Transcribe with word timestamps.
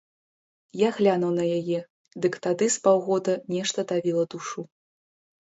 Я 0.79 0.87
глянуў 0.97 1.31
на 1.39 1.45
яе, 1.57 1.79
дык 2.23 2.33
тады 2.47 2.65
з 2.77 2.81
паўгода 2.89 3.37
нешта 3.57 3.79
давіла 3.95 4.23
душу. 4.35 4.61